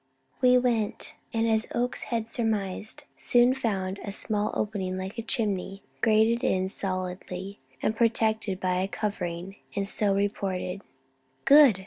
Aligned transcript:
We 0.41 0.57
went, 0.57 1.13
and, 1.31 1.47
as 1.47 1.67
Oakes 1.75 2.01
had 2.05 2.27
surmised, 2.27 3.03
soon 3.15 3.53
found 3.53 3.99
a 4.03 4.09
small 4.11 4.49
opening 4.55 4.97
like 4.97 5.19
a 5.19 5.21
chimney, 5.21 5.83
grated 6.01 6.43
in 6.43 6.69
solidly 6.69 7.59
and 7.83 7.95
protected 7.95 8.59
by 8.59 8.81
a 8.81 8.87
covering, 8.87 9.57
and 9.75 9.87
so 9.87 10.15
reported. 10.15 10.81
"Good!" 11.45 11.79